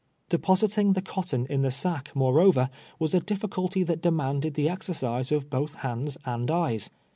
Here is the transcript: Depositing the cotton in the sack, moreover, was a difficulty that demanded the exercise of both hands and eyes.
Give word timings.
Depositing 0.29 0.93
the 0.93 1.01
cotton 1.03 1.45
in 1.45 1.61
the 1.61 1.69
sack, 1.69 2.09
moreover, 2.15 2.71
was 2.97 3.13
a 3.13 3.19
difficulty 3.19 3.83
that 3.83 4.01
demanded 4.01 4.55
the 4.55 4.67
exercise 4.67 5.31
of 5.31 5.51
both 5.51 5.75
hands 5.75 6.17
and 6.25 6.49
eyes. 6.49 6.89